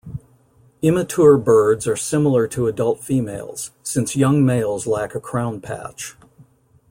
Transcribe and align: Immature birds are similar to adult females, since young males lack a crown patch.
Immature 0.81 1.37
birds 1.37 1.85
are 1.87 1.95
similar 1.95 2.47
to 2.47 2.65
adult 2.65 3.01
females, 3.03 3.69
since 3.83 4.15
young 4.15 4.43
males 4.43 4.87
lack 4.87 5.13
a 5.13 5.19
crown 5.19 5.61
patch. 5.61 6.15